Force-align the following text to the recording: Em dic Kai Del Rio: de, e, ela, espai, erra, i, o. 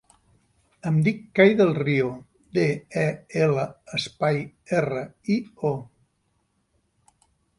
Em 0.91 0.95
dic 1.07 1.19
Kai 1.39 1.51
Del 1.57 1.73
Rio: 1.79 2.07
de, 2.57 2.63
e, 3.03 3.03
ela, 3.47 3.67
espai, 3.99 4.41
erra, 4.81 5.03
i, 5.35 5.39
o. 5.73 5.75